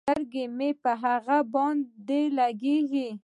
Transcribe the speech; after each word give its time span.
سترګې 0.05 0.45
مې 0.57 0.69
په 0.83 0.91
هغه 1.03 1.37
باندې 1.53 2.21
لګېږي. 2.37 3.07